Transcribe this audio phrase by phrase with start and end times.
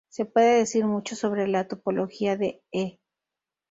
[0.09, 2.99] Se puede decir mucho sobre la topología de "E".